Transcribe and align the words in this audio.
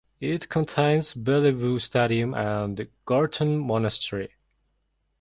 It 0.19 0.49
contains 0.49 1.13
Belle 1.13 1.51
Vue 1.51 1.77
Stadium 1.77 2.33
and 2.33 2.87
Gorton 3.05 3.59
Monastery. 3.59 4.29